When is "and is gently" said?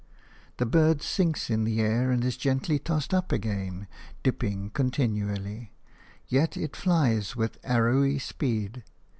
2.09-2.79